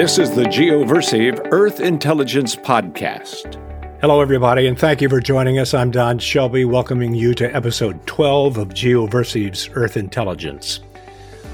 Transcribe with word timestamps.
This 0.00 0.18
is 0.18 0.30
the 0.30 0.44
GeoVersiv 0.44 1.52
Earth 1.52 1.78
Intelligence 1.78 2.56
Podcast. 2.56 3.60
Hello, 4.00 4.22
everybody, 4.22 4.66
and 4.66 4.78
thank 4.78 5.02
you 5.02 5.10
for 5.10 5.20
joining 5.20 5.58
us. 5.58 5.74
I'm 5.74 5.90
Don 5.90 6.18
Shelby, 6.18 6.64
welcoming 6.64 7.14
you 7.14 7.34
to 7.34 7.54
episode 7.54 8.06
12 8.06 8.56
of 8.56 8.68
GeoVersiv's 8.68 9.68
Earth 9.74 9.98
Intelligence. 9.98 10.80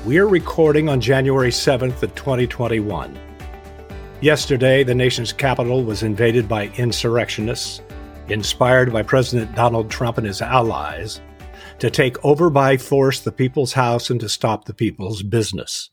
We 0.04 0.18
are 0.18 0.28
recording 0.28 0.88
on 0.88 1.00
January 1.00 1.50
7th 1.50 2.04
of 2.04 2.14
2021. 2.14 3.18
Yesterday, 4.20 4.84
the 4.84 4.94
nation's 4.94 5.32
capital 5.32 5.82
was 5.82 6.04
invaded 6.04 6.48
by 6.48 6.68
insurrectionists, 6.76 7.80
inspired 8.28 8.92
by 8.92 9.02
President 9.02 9.56
Donald 9.56 9.90
Trump 9.90 10.18
and 10.18 10.26
his 10.28 10.40
allies, 10.40 11.20
to 11.80 11.90
take 11.90 12.24
over 12.24 12.48
by 12.48 12.76
force 12.76 13.18
the 13.18 13.32
people's 13.32 13.72
house 13.72 14.08
and 14.08 14.20
to 14.20 14.28
stop 14.28 14.66
the 14.66 14.72
people's 14.72 15.24
business. 15.24 15.90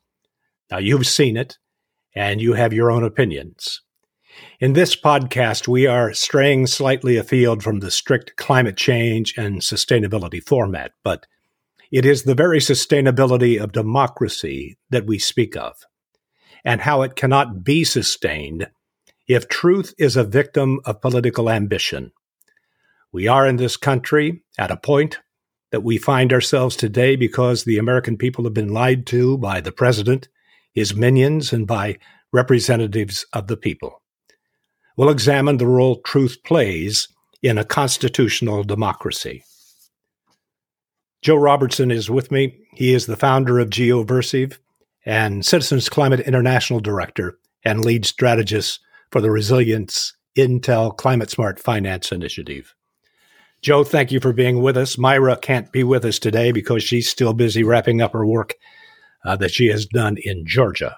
Now, 0.70 0.78
you've 0.78 1.08
seen 1.08 1.36
it 1.36 1.58
and 2.16 2.42
you 2.42 2.54
have 2.54 2.74
your 2.74 2.92
own 2.92 3.04
opinions. 3.04 3.82
In 4.60 4.74
this 4.74 4.96
podcast, 4.96 5.68
we 5.68 5.86
are 5.86 6.14
straying 6.14 6.68
slightly 6.68 7.18
afield 7.18 7.64
from 7.64 7.80
the 7.80 7.92
strict 7.92 8.36
climate 8.36 8.78
change 8.78 9.34
and 9.38 9.62
sustainability 9.62 10.42
format, 10.42 10.92
but 11.04 11.26
it 11.92 12.06
is 12.06 12.24
the 12.24 12.34
very 12.34 12.60
sustainability 12.60 13.62
of 13.62 13.72
democracy 13.72 14.78
that 14.90 15.06
we 15.06 15.20
speak 15.20 15.56
of, 15.56 15.86
and 16.66 16.82
how 16.82 17.04
it 17.04 17.16
cannot 17.16 17.64
be 17.64 17.84
sustained 17.84 18.70
if 19.28 19.48
truth 19.48 19.94
is 19.98 20.18
a 20.18 20.24
victim 20.24 20.80
of 20.86 21.02
political 21.02 21.50
ambition. 21.50 22.12
We 23.12 23.28
are 23.28 23.48
in 23.48 23.58
this 23.58 23.78
country 23.78 24.44
at 24.58 24.72
a 24.72 24.78
point 24.78 25.20
that 25.72 25.84
we 25.84 25.98
find 25.98 26.34
ourselves 26.34 26.76
today 26.76 27.16
because 27.16 27.64
the 27.64 27.78
American 27.78 28.18
people 28.18 28.44
have 28.44 28.54
been 28.54 28.74
lied 28.74 29.06
to 29.08 29.38
by 29.38 29.62
the 29.62 29.72
president 29.72 30.28
his 30.74 30.96
minions, 30.96 31.54
and 31.54 31.68
by 31.68 31.98
representatives 32.32 33.26
of 33.34 33.48
the 33.48 33.58
people. 33.58 34.02
We'll 34.98 35.10
examine 35.10 35.58
the 35.58 35.68
role 35.68 36.02
truth 36.02 36.38
plays 36.44 37.08
in 37.42 37.58
a 37.58 37.66
constitutional 37.66 38.64
democracy. 38.64 39.44
Joe 41.22 41.36
Robertson 41.36 41.90
is 41.90 42.10
with 42.10 42.32
me. 42.32 42.60
He 42.74 42.94
is 42.94 43.06
the 43.06 43.16
founder 43.16 43.60
of 43.60 43.70
GeoVersiv 43.70 44.58
and 45.06 45.46
Citizens 45.46 45.90
Climate 45.90 46.20
International 46.22 46.80
Director 46.80 47.38
and 47.64 47.86
lead 47.86 48.06
strategist 48.06 48.80
for 49.12 49.22
the 49.22 49.32
Resilience 49.32 50.14
Intel 50.38 50.96
Climate 50.96 51.30
Smart 51.30 51.60
Finance 51.60 52.12
Initiative. 52.12 52.74
Joe, 53.62 53.84
thank 53.86 54.12
you 54.12 54.20
for 54.20 54.34
being 54.34 54.62
with 54.62 54.76
us. 54.76 54.98
Myra 54.98 55.38
can't 55.38 55.72
be 55.72 55.84
with 55.84 56.04
us 56.04 56.20
today 56.20 56.52
because 56.52 56.84
she's 56.84 57.10
still 57.10 57.34
busy 57.34 57.64
wrapping 57.64 58.02
up 58.02 58.12
her 58.12 58.26
work 58.26 58.56
uh, 59.26 59.36
that 59.38 59.52
she 59.52 59.68
has 59.68 59.86
done 59.86 60.18
in 60.24 60.46
Georgia. 60.46 60.98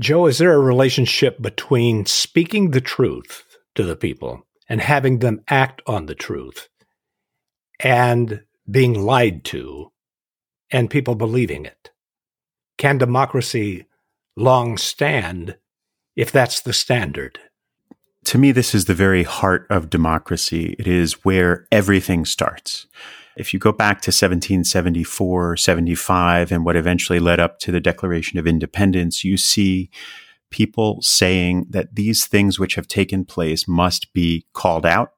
Joe, 0.00 0.26
is 0.26 0.38
there 0.38 0.52
a 0.52 0.58
relationship 0.58 1.40
between 1.40 2.04
speaking 2.06 2.70
the 2.70 2.80
truth 2.80 3.44
to 3.74 3.82
the 3.82 3.96
people 3.96 4.46
and 4.68 4.80
having 4.80 5.20
them 5.20 5.42
act 5.48 5.80
on 5.86 6.06
the 6.06 6.14
truth 6.14 6.68
and 7.80 8.42
being 8.70 8.94
lied 8.94 9.44
to 9.44 9.90
and 10.70 10.90
people 10.90 11.14
believing 11.14 11.64
it? 11.64 11.90
Can 12.76 12.98
democracy 12.98 13.86
long 14.36 14.76
stand 14.76 15.56
if 16.14 16.30
that's 16.30 16.60
the 16.60 16.74
standard? 16.74 17.38
To 18.24 18.38
me, 18.38 18.52
this 18.52 18.74
is 18.74 18.84
the 18.86 18.94
very 18.94 19.22
heart 19.22 19.66
of 19.70 19.88
democracy. 19.88 20.74
It 20.78 20.86
is 20.86 21.24
where 21.24 21.66
everything 21.70 22.24
starts. 22.24 22.86
If 23.36 23.52
you 23.52 23.60
go 23.60 23.70
back 23.70 24.00
to 24.02 24.08
1774, 24.08 25.58
75, 25.58 26.50
and 26.50 26.64
what 26.64 26.76
eventually 26.76 27.20
led 27.20 27.38
up 27.38 27.58
to 27.60 27.70
the 27.70 27.80
Declaration 27.80 28.38
of 28.38 28.46
Independence, 28.46 29.24
you 29.24 29.36
see 29.36 29.90
people 30.50 31.02
saying 31.02 31.66
that 31.68 31.94
these 31.94 32.26
things 32.26 32.58
which 32.58 32.76
have 32.76 32.88
taken 32.88 33.26
place 33.26 33.68
must 33.68 34.12
be 34.14 34.46
called 34.54 34.86
out. 34.86 35.12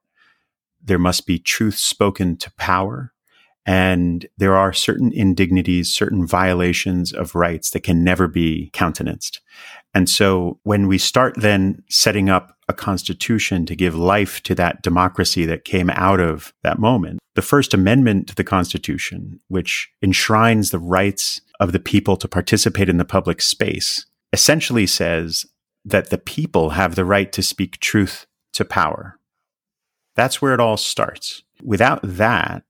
There 0.82 0.98
must 0.98 1.26
be 1.26 1.38
truth 1.38 1.76
spoken 1.76 2.36
to 2.38 2.52
power. 2.52 3.12
And 3.64 4.26
there 4.38 4.56
are 4.56 4.72
certain 4.72 5.12
indignities, 5.12 5.92
certain 5.92 6.26
violations 6.26 7.12
of 7.12 7.34
rights 7.34 7.70
that 7.70 7.82
can 7.82 8.02
never 8.02 8.26
be 8.26 8.70
countenanced. 8.72 9.42
And 9.94 10.08
so 10.08 10.58
when 10.62 10.88
we 10.88 10.98
start 10.98 11.34
then 11.36 11.84
setting 11.88 12.30
up 12.30 12.57
a 12.68 12.74
constitution 12.74 13.64
to 13.66 13.74
give 13.74 13.94
life 13.94 14.42
to 14.42 14.54
that 14.54 14.82
democracy 14.82 15.46
that 15.46 15.64
came 15.64 15.90
out 15.90 16.20
of 16.20 16.52
that 16.62 16.78
moment, 16.78 17.18
the 17.34 17.42
First 17.42 17.72
Amendment 17.72 18.28
to 18.28 18.34
the 18.34 18.44
Constitution, 18.44 19.40
which 19.48 19.90
enshrines 20.02 20.70
the 20.70 20.78
rights 20.78 21.40
of 21.60 21.72
the 21.72 21.80
people 21.80 22.16
to 22.16 22.28
participate 22.28 22.88
in 22.88 22.98
the 22.98 23.04
public 23.04 23.40
space, 23.40 24.06
essentially 24.32 24.86
says 24.86 25.46
that 25.84 26.10
the 26.10 26.18
people 26.18 26.70
have 26.70 26.94
the 26.94 27.04
right 27.04 27.32
to 27.32 27.42
speak 27.42 27.80
truth 27.80 28.26
to 28.52 28.64
power. 28.64 29.18
That's 30.16 30.42
where 30.42 30.52
it 30.52 30.60
all 30.60 30.76
starts. 30.76 31.42
Without 31.62 32.00
that, 32.02 32.64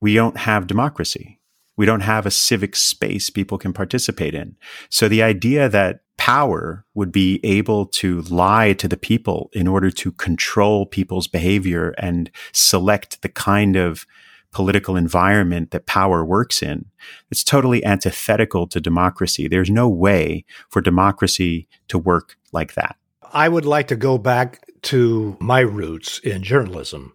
we 0.00 0.14
don't 0.14 0.38
have 0.38 0.66
democracy. 0.66 1.38
We 1.76 1.86
don't 1.86 2.00
have 2.00 2.26
a 2.26 2.30
civic 2.30 2.76
space 2.76 3.30
people 3.30 3.58
can 3.58 3.72
participate 3.72 4.34
in. 4.34 4.56
So 4.88 5.08
the 5.08 5.22
idea 5.22 5.68
that 5.68 6.00
power 6.20 6.84
would 6.92 7.10
be 7.10 7.40
able 7.42 7.86
to 7.86 8.20
lie 8.24 8.74
to 8.74 8.86
the 8.86 8.98
people 8.98 9.48
in 9.54 9.66
order 9.66 9.90
to 9.90 10.12
control 10.12 10.84
people's 10.84 11.26
behavior 11.26 11.94
and 11.96 12.30
select 12.52 13.22
the 13.22 13.28
kind 13.30 13.74
of 13.74 14.04
political 14.52 14.96
environment 14.96 15.70
that 15.70 15.86
power 15.86 16.22
works 16.22 16.62
in. 16.62 16.84
It's 17.30 17.42
totally 17.42 17.82
antithetical 17.86 18.66
to 18.66 18.82
democracy. 18.82 19.48
There's 19.48 19.70
no 19.70 19.88
way 19.88 20.44
for 20.68 20.82
democracy 20.82 21.66
to 21.88 21.96
work 21.96 22.36
like 22.52 22.74
that. 22.74 22.96
I 23.32 23.48
would 23.48 23.64
like 23.64 23.88
to 23.88 23.96
go 23.96 24.18
back 24.18 24.66
to 24.82 25.38
my 25.40 25.60
roots 25.60 26.18
in 26.18 26.42
journalism. 26.42 27.14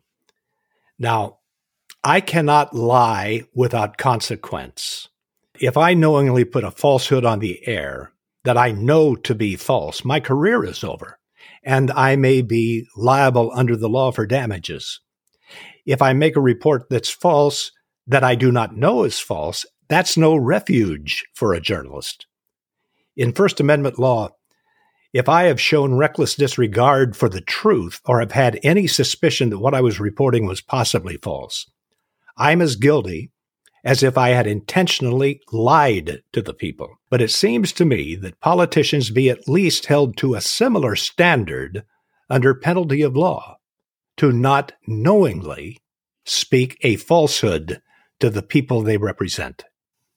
Now, 0.97 1.37
I 2.03 2.21
cannot 2.21 2.73
lie 2.73 3.43
without 3.53 3.99
consequence. 3.99 5.09
If 5.59 5.77
I 5.77 5.93
knowingly 5.93 6.43
put 6.43 6.63
a 6.63 6.71
falsehood 6.71 7.23
on 7.23 7.37
the 7.37 7.67
air, 7.67 8.11
that 8.45 8.57
I 8.57 8.71
know 8.71 9.15
to 9.15 9.35
be 9.35 9.55
false, 9.55 10.05
my 10.05 10.19
career 10.19 10.63
is 10.63 10.83
over 10.83 11.19
and 11.63 11.91
I 11.91 12.15
may 12.15 12.41
be 12.41 12.87
liable 12.95 13.51
under 13.53 13.75
the 13.75 13.89
law 13.89 14.11
for 14.11 14.25
damages. 14.25 15.01
If 15.85 16.01
I 16.01 16.13
make 16.13 16.35
a 16.35 16.41
report 16.41 16.85
that's 16.89 17.09
false 17.09 17.71
that 18.07 18.23
I 18.23 18.35
do 18.35 18.51
not 18.51 18.75
know 18.75 19.03
is 19.03 19.19
false, 19.19 19.65
that's 19.87 20.15
no 20.15 20.35
refuge 20.35 21.25
for 21.33 21.53
a 21.53 21.61
journalist. 21.61 22.27
In 23.17 23.33
First 23.33 23.59
Amendment 23.59 23.97
law, 23.97 24.29
if 25.13 25.29
I 25.29 25.43
have 25.43 25.61
shown 25.61 25.95
reckless 25.95 26.35
disregard 26.35 27.15
for 27.15 27.29
the 27.29 27.41
truth 27.41 28.01
or 28.05 28.19
have 28.19 28.33
had 28.33 28.59
any 28.63 28.85
suspicion 28.85 29.49
that 29.49 29.59
what 29.59 29.73
I 29.73 29.81
was 29.81 29.99
reporting 29.99 30.45
was 30.45 30.61
possibly 30.61 31.17
false, 31.17 31.69
I'm 32.37 32.61
as 32.61 32.75
guilty 32.75 33.31
as 33.85 34.01
if 34.01 34.17
I 34.17 34.29
had 34.29 34.47
intentionally 34.47 35.41
lied 35.51 36.23
to 36.33 36.41
the 36.41 36.55
people. 36.55 36.97
But 37.11 37.21
it 37.21 37.29
seems 37.29 37.71
to 37.73 37.85
me 37.85 38.15
that 38.15 38.41
politicians 38.41 39.11
be 39.11 39.29
at 39.29 39.47
least 39.47 39.85
held 39.85 40.17
to 40.17 40.33
a 40.33 40.41
similar 40.41 40.95
standard 40.95 41.85
under 42.27 42.55
penalty 42.55 43.03
of 43.03 43.15
law 43.15 43.59
to 44.17 44.31
not 44.31 44.73
knowingly 44.87 45.77
speak 46.25 46.77
a 46.81 46.95
falsehood 46.95 47.81
to 48.19 48.31
the 48.31 48.41
people 48.41 48.81
they 48.81 48.97
represent. 48.97 49.63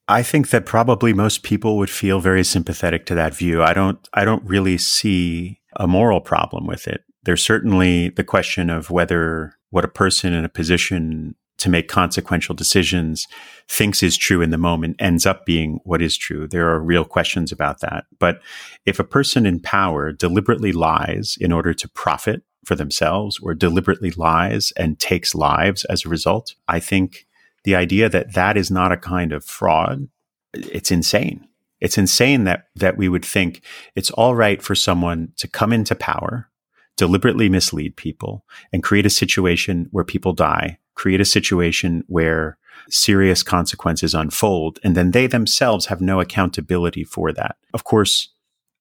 I 0.07 0.23
think 0.23 0.49
that 0.49 0.65
probably 0.65 1.13
most 1.13 1.43
people 1.43 1.77
would 1.77 1.91
feel 1.91 2.19
very 2.19 2.43
sympathetic 2.43 3.05
to 3.05 3.15
that 3.15 3.35
view. 3.35 3.61
I 3.61 3.73
don't 3.73 3.99
I 4.11 4.25
don't 4.25 4.43
really 4.43 4.79
see 4.79 5.61
a 5.75 5.85
moral 5.85 6.19
problem 6.19 6.65
with 6.65 6.87
it. 6.87 7.03
There's 7.23 7.45
certainly 7.45 8.09
the 8.09 8.23
question 8.23 8.71
of 8.71 8.89
whether 8.89 9.53
what 9.69 9.85
a 9.85 9.89
person 9.89 10.33
in 10.33 10.43
a 10.43 10.49
position 10.49 11.35
to 11.59 11.69
make 11.69 11.87
consequential 11.87 12.55
decisions 12.55 13.27
thinks 13.67 14.01
is 14.01 14.17
true 14.17 14.41
in 14.41 14.49
the 14.49 14.57
moment 14.57 14.95
ends 14.99 15.25
up 15.25 15.45
being 15.45 15.79
what 15.83 16.01
is 16.01 16.17
true. 16.17 16.47
There 16.47 16.69
are 16.69 16.81
real 16.81 17.05
questions 17.05 17.51
about 17.51 17.81
that. 17.81 18.05
But 18.17 18.41
if 18.85 18.99
a 18.99 19.03
person 19.03 19.45
in 19.45 19.59
power 19.59 20.11
deliberately 20.11 20.71
lies 20.71 21.37
in 21.39 21.51
order 21.51 21.73
to 21.73 21.89
profit 21.89 22.41
for 22.65 22.75
themselves 22.75 23.39
or 23.41 23.53
deliberately 23.53 24.11
lies 24.11 24.73
and 24.75 24.99
takes 24.99 25.35
lives 25.35 25.85
as 25.85 26.05
a 26.05 26.09
result, 26.09 26.55
I 26.67 26.79
think 26.79 27.27
the 27.63 27.75
idea 27.75 28.09
that 28.09 28.33
that 28.33 28.57
is 28.57 28.71
not 28.71 28.91
a 28.91 28.97
kind 28.97 29.33
of 29.33 29.45
fraud, 29.45 30.07
it's 30.53 30.91
insane. 30.91 31.47
It's 31.81 31.97
insane 31.97 32.43
that, 32.45 32.67
that 32.75 32.97
we 32.97 33.07
would 33.07 33.23
think 33.23 33.61
it's 33.95 34.11
all 34.11 34.35
right 34.35 34.61
for 34.61 34.75
someone 34.75 35.31
to 35.37 35.47
come 35.47 35.71
into 35.71 35.95
power, 35.95 36.49
deliberately 36.97 37.49
mislead 37.49 37.95
people 37.95 38.45
and 38.73 38.83
create 38.83 39.05
a 39.05 39.09
situation 39.09 39.87
where 39.91 40.03
people 40.03 40.33
die 40.33 40.79
create 40.99 41.21
a 41.21 41.25
situation 41.25 42.03
where 42.07 42.57
serious 42.89 43.41
consequences 43.41 44.13
unfold, 44.13 44.79
and 44.83 44.97
then 44.97 45.11
they 45.11 45.27
themselves 45.27 45.85
have 45.85 46.01
no 46.01 46.19
accountability 46.19 47.05
for 47.05 47.31
that. 47.31 47.55
Of 47.73 47.85
course, 47.85 48.33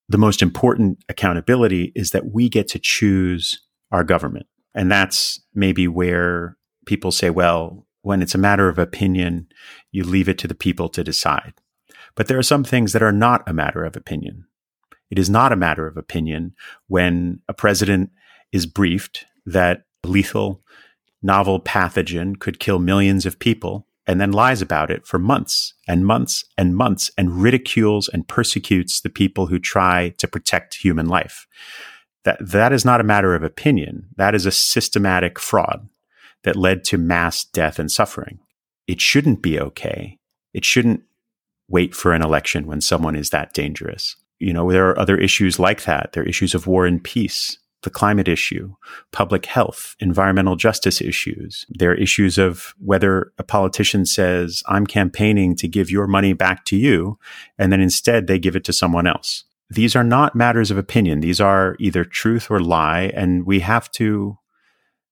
the 0.08 0.18
most 0.18 0.42
important 0.42 0.98
accountability 1.08 1.92
is 1.94 2.10
that 2.10 2.32
we 2.32 2.48
get 2.48 2.66
to 2.68 2.80
choose 2.80 3.62
our 3.92 4.02
government. 4.02 4.46
And 4.74 4.90
that's 4.90 5.40
maybe 5.54 5.86
where 5.86 6.56
people 6.86 7.12
say, 7.12 7.30
well, 7.30 7.86
when 8.02 8.20
it's 8.20 8.34
a 8.34 8.44
matter 8.48 8.68
of 8.68 8.80
opinion, 8.80 9.46
you 9.92 10.02
leave 10.02 10.28
it 10.28 10.38
to 10.38 10.48
the 10.48 10.56
people 10.56 10.88
to 10.88 11.04
decide. 11.04 11.54
But 12.16 12.26
there 12.26 12.38
are 12.38 12.42
some 12.42 12.64
things 12.64 12.92
that 12.94 13.02
are 13.02 13.12
not 13.12 13.48
a 13.48 13.52
matter 13.52 13.84
of 13.84 13.94
opinion. 13.94 14.44
It 15.08 15.20
is 15.20 15.30
not 15.30 15.52
a 15.52 15.56
matter 15.56 15.86
of 15.86 15.96
opinion 15.96 16.54
when 16.88 17.42
a 17.48 17.54
president 17.54 18.10
is 18.50 18.66
briefed 18.66 19.24
that 19.46 19.84
lethal 20.04 20.64
novel 21.22 21.60
pathogen 21.60 22.38
could 22.38 22.60
kill 22.60 22.78
millions 22.78 23.26
of 23.26 23.38
people 23.38 23.86
and 24.06 24.20
then 24.20 24.32
lies 24.32 24.62
about 24.62 24.90
it 24.90 25.06
for 25.06 25.18
months 25.18 25.74
and 25.86 26.06
months 26.06 26.44
and 26.56 26.74
months 26.74 27.10
and 27.18 27.42
ridicules 27.42 28.08
and 28.08 28.26
persecutes 28.26 29.00
the 29.00 29.10
people 29.10 29.46
who 29.46 29.58
try 29.58 30.14
to 30.16 30.26
protect 30.26 30.76
human 30.76 31.06
life. 31.06 31.46
That, 32.24 32.38
that 32.40 32.72
is 32.72 32.84
not 32.84 33.00
a 33.00 33.04
matter 33.04 33.34
of 33.34 33.42
opinion. 33.42 34.08
That 34.16 34.34
is 34.34 34.46
a 34.46 34.50
systematic 34.50 35.38
fraud 35.38 35.88
that 36.44 36.56
led 36.56 36.84
to 36.84 36.98
mass 36.98 37.44
death 37.44 37.78
and 37.78 37.90
suffering. 37.90 38.38
It 38.86 39.00
shouldn't 39.00 39.42
be 39.42 39.60
okay. 39.60 40.18
It 40.54 40.64
shouldn't 40.64 41.02
wait 41.68 41.94
for 41.94 42.12
an 42.12 42.22
election 42.22 42.66
when 42.66 42.80
someone 42.80 43.14
is 43.14 43.30
that 43.30 43.52
dangerous. 43.52 44.16
You 44.38 44.54
know, 44.54 44.72
there 44.72 44.88
are 44.88 44.98
other 44.98 45.18
issues 45.18 45.58
like 45.58 45.84
that. 45.84 46.12
There 46.12 46.22
are 46.22 46.28
issues 46.28 46.54
of 46.54 46.66
war 46.66 46.86
and 46.86 47.02
peace 47.02 47.58
the 47.82 47.90
climate 47.90 48.28
issue, 48.28 48.75
public 49.12 49.46
health, 49.46 49.94
environmental 50.00 50.56
justice 50.56 51.00
issues. 51.00 51.64
There 51.69 51.92
are 51.92 51.94
issues 51.94 52.36
of 52.36 52.75
whether 52.78 53.32
a 53.38 53.44
politician 53.44 54.04
says, 54.04 54.62
I'm 54.66 54.86
campaigning 54.86 55.54
to 55.56 55.69
give 55.69 55.90
your 55.90 56.06
money 56.06 56.32
back 56.32 56.64
to 56.66 56.76
you, 56.76 57.19
and 57.56 57.72
then 57.72 57.80
instead 57.80 58.26
they 58.26 58.38
give 58.38 58.56
it 58.56 58.64
to 58.64 58.72
someone 58.72 59.06
else. 59.06 59.44
These 59.70 59.94
are 59.94 60.04
not 60.04 60.34
matters 60.34 60.70
of 60.70 60.78
opinion. 60.78 61.20
These 61.20 61.40
are 61.40 61.76
either 61.78 62.04
truth 62.04 62.50
or 62.50 62.58
lie, 62.58 63.12
and 63.14 63.46
we 63.46 63.60
have 63.60 63.90
to 63.92 64.38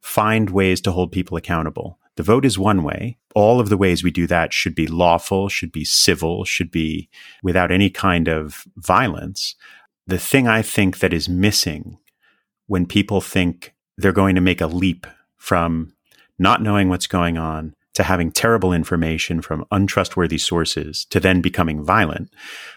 find 0.01 0.51
ways 0.51 0.81
to 0.83 0.93
hold 0.93 1.13
people 1.13 1.37
accountable. 1.37 1.99
The 2.17 2.23
vote 2.23 2.47
is 2.47 2.59
one 2.59 2.83
way. 2.83 3.19
All 3.35 3.61
of 3.61 3.69
the 3.69 3.77
ways 3.77 4.03
we 4.03 4.11
do 4.11 4.27
that 4.29 4.53
should 4.53 4.75
be 4.75 4.87
lawful, 4.87 5.49
should 5.49 5.71
be 5.71 5.85
civil, 5.85 6.45
should 6.45 6.71
be 6.71 7.11
without 7.43 7.71
any 7.71 7.91
kind 7.91 8.29
of 8.29 8.65
violence. 8.77 9.55
The 10.07 10.19
thing 10.19 10.49
I 10.49 10.63
think 10.63 11.01
that 11.01 11.13
is 11.13 11.29
missing 11.29 11.99
when 12.67 12.87
people 12.87 13.21
think 13.21 13.75
they're 13.97 14.13
going 14.13 14.35
to 14.35 14.41
make 14.41 14.61
a 14.61 14.67
leap 14.67 15.07
from 15.37 15.93
not 16.39 16.63
knowing 16.63 16.89
what's 16.89 17.07
going 17.07 17.39
on 17.39 17.75
to 17.95 18.03
having 18.03 18.31
terrible 18.31 18.75
information 18.75 19.41
from 19.41 19.65
untrustworthy 19.71 20.37
sources 20.37 21.07
to 21.07 21.19
then 21.19 21.41
becoming 21.41 21.83
violent. 21.83 22.31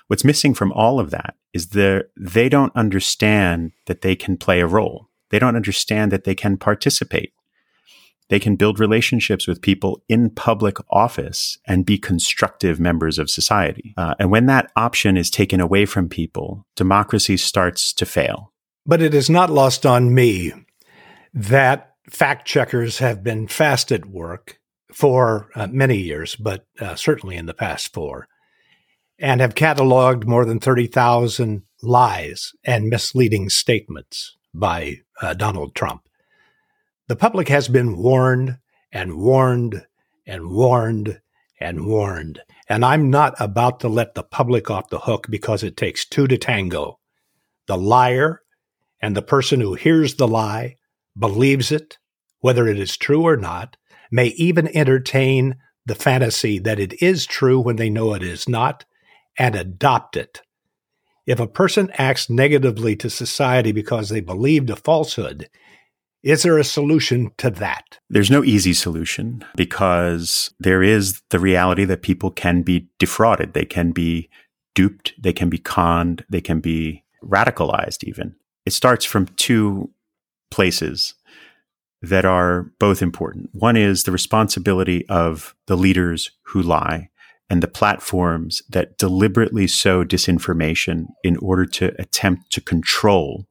What's 0.07 0.23
missing 0.23 0.53
from 0.53 0.71
all 0.71 0.97
of 0.97 1.09
that 1.11 1.35
is 1.53 1.69
the, 1.69 2.07
they 2.15 2.47
don't 2.47 2.73
understand 2.73 3.73
that 3.85 4.01
they 4.01 4.15
can 4.15 4.37
play 4.37 4.61
a 4.61 4.67
role. 4.67 5.09
They 5.29 5.39
don't 5.39 5.57
understand 5.57 6.13
that 6.13 6.23
they 6.23 6.35
can 6.35 6.55
participate. 6.57 7.33
They 8.29 8.39
can 8.39 8.55
build 8.55 8.79
relationships 8.79 9.45
with 9.45 9.61
people 9.61 10.01
in 10.07 10.29
public 10.29 10.77
office 10.89 11.57
and 11.65 11.85
be 11.85 11.97
constructive 11.97 12.79
members 12.79 13.19
of 13.19 13.29
society. 13.29 13.93
Uh, 13.97 14.13
and 14.19 14.31
when 14.31 14.45
that 14.45 14.71
option 14.75 15.17
is 15.17 15.29
taken 15.29 15.59
away 15.59 15.85
from 15.85 16.07
people, 16.07 16.65
democracy 16.75 17.35
starts 17.35 17.91
to 17.93 18.05
fail. 18.05 18.53
But 18.89 19.03
it 19.03 19.13
is 19.13 19.29
not 19.29 19.51
lost 19.51 19.85
on 19.85 20.15
me 20.15 20.51
that 21.31 21.93
fact 22.09 22.47
checkers 22.47 22.97
have 22.97 23.23
been 23.23 23.47
fast 23.47 23.91
at 23.91 24.07
work 24.07 24.59
for 24.91 25.51
uh, 25.53 25.67
many 25.67 25.97
years, 25.97 26.35
but 26.35 26.65
uh, 26.79 26.95
certainly 26.95 27.35
in 27.35 27.45
the 27.45 27.53
past 27.53 27.93
four, 27.93 28.27
and 29.19 29.41
have 29.41 29.53
cataloged 29.53 30.25
more 30.25 30.43
than 30.43 30.59
30,000 30.59 31.61
lies 31.83 32.53
and 32.63 32.89
misleading 32.89 33.49
statements 33.49 34.35
by 34.55 34.95
uh, 35.21 35.35
Donald 35.35 35.75
Trump. 35.75 36.09
The 37.09 37.15
public 37.15 37.47
has 37.49 37.67
been 37.67 37.95
warned 37.95 38.57
and 38.91 39.19
warned 39.19 39.85
and 40.25 40.49
warned 40.49 41.21
and 41.59 41.85
warned. 41.85 42.41
And 42.67 42.83
I'm 42.83 43.11
not 43.11 43.35
about 43.39 43.81
to 43.81 43.87
let 43.87 44.15
the 44.15 44.23
public 44.23 44.71
off 44.71 44.89
the 44.89 45.01
hook 45.01 45.27
because 45.29 45.61
it 45.61 45.77
takes 45.77 46.07
two 46.07 46.25
to 46.25 46.39
tango. 46.39 46.97
The 47.67 47.77
liar 47.77 48.41
and 49.01 49.15
the 49.15 49.21
person 49.21 49.61
who 49.61 49.75
hears 49.75 50.15
the 50.15 50.27
lie, 50.27 50.75
believes 51.17 51.71
it, 51.71 51.97
whether 52.39 52.67
it 52.67 52.79
is 52.79 52.97
true 52.97 53.23
or 53.23 53.37
not, 53.37 53.77
may 54.11 54.27
even 54.27 54.75
entertain 54.75 55.55
the 55.85 55.95
fantasy 55.95 56.59
that 56.59 56.79
it 56.79 57.01
is 57.01 57.25
true 57.25 57.59
when 57.59 57.75
they 57.75 57.89
know 57.89 58.13
it 58.13 58.23
is 58.23 58.47
not, 58.47 58.85
and 59.37 59.55
adopt 59.55 60.15
it. 60.17 60.41
If 61.25 61.39
a 61.39 61.47
person 61.47 61.91
acts 61.93 62.29
negatively 62.29 62.95
to 62.97 63.09
society 63.09 63.71
because 63.71 64.09
they 64.09 64.19
believed 64.19 64.69
a 64.69 64.75
falsehood, 64.75 65.49
is 66.23 66.43
there 66.43 66.57
a 66.57 66.63
solution 66.63 67.31
to 67.37 67.49
that? 67.51 67.99
There's 68.09 68.31
no 68.31 68.43
easy 68.43 68.73
solution 68.73 69.45
because 69.55 70.53
there 70.59 70.83
is 70.83 71.21
the 71.29 71.39
reality 71.39 71.85
that 71.85 72.01
people 72.01 72.31
can 72.31 72.61
be 72.61 72.89
defrauded. 72.99 73.53
They 73.53 73.65
can 73.65 73.91
be 73.91 74.29
duped. 74.75 75.13
They 75.21 75.31
can 75.31 75.49
be 75.49 75.59
conned. 75.59 76.25
They 76.29 76.41
can 76.41 76.59
be 76.59 77.03
radicalized 77.23 78.03
even 78.03 78.35
it 78.69 78.73
starts 78.73 79.03
from 79.03 79.25
two 79.29 79.89
places 80.51 81.15
that 82.03 82.23
are 82.23 82.71
both 82.77 83.01
important. 83.01 83.49
One 83.51 83.75
is 83.75 84.03
the 84.03 84.11
responsibility 84.11 85.09
of 85.09 85.55
the 85.65 85.75
leaders 85.75 86.29
who 86.43 86.61
lie 86.61 87.09
and 87.49 87.63
the 87.63 87.67
platforms 87.67 88.61
that 88.69 88.95
deliberately 88.99 89.65
sow 89.65 90.03
disinformation 90.03 91.07
in 91.23 91.35
order 91.37 91.65
to 91.65 91.99
attempt 91.99 92.51
to 92.51 92.61
control 92.61 93.47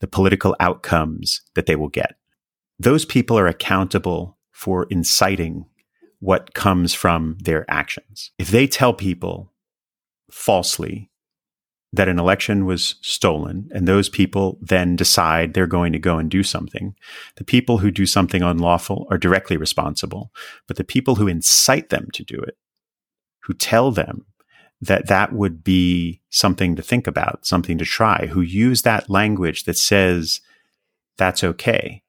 the 0.00 0.06
political 0.06 0.54
outcomes 0.60 1.40
that 1.54 1.64
they 1.64 1.74
will 1.74 1.88
get. 1.88 2.16
Those 2.78 3.06
people 3.06 3.38
are 3.38 3.46
accountable 3.46 4.36
for 4.52 4.86
inciting 4.90 5.64
what 6.18 6.52
comes 6.52 6.92
from 6.92 7.38
their 7.40 7.64
actions. 7.70 8.30
If 8.38 8.50
they 8.50 8.66
tell 8.66 8.92
people 8.92 9.54
falsely 10.30 11.09
that 11.92 12.08
an 12.08 12.18
election 12.18 12.66
was 12.66 12.94
stolen 13.00 13.68
and 13.74 13.86
those 13.86 14.08
people 14.08 14.58
then 14.60 14.94
decide 14.94 15.54
they're 15.54 15.66
going 15.66 15.92
to 15.92 15.98
go 15.98 16.18
and 16.18 16.30
do 16.30 16.42
something. 16.42 16.94
The 17.36 17.44
people 17.44 17.78
who 17.78 17.90
do 17.90 18.06
something 18.06 18.42
unlawful 18.42 19.06
are 19.10 19.18
directly 19.18 19.56
responsible, 19.56 20.32
but 20.68 20.76
the 20.76 20.84
people 20.84 21.16
who 21.16 21.26
incite 21.26 21.88
them 21.88 22.08
to 22.12 22.22
do 22.22 22.38
it, 22.38 22.56
who 23.42 23.54
tell 23.54 23.90
them 23.90 24.26
that 24.80 25.08
that 25.08 25.32
would 25.32 25.62
be 25.62 26.20
something 26.30 26.76
to 26.76 26.82
think 26.82 27.06
about, 27.06 27.44
something 27.44 27.76
to 27.78 27.84
try, 27.84 28.26
who 28.26 28.40
use 28.40 28.82
that 28.82 29.10
language 29.10 29.64
that 29.64 29.76
says 29.76 30.40
that's 31.18 31.44
okay. 31.44 32.02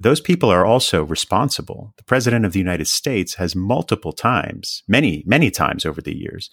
Those 0.00 0.20
people 0.20 0.48
are 0.48 0.64
also 0.64 1.02
responsible. 1.02 1.92
The 1.96 2.04
president 2.04 2.46
of 2.46 2.52
the 2.52 2.60
United 2.60 2.86
States 2.86 3.34
has 3.34 3.56
multiple 3.56 4.12
times, 4.12 4.84
many, 4.86 5.24
many 5.26 5.50
times 5.50 5.84
over 5.84 6.00
the 6.00 6.16
years, 6.16 6.50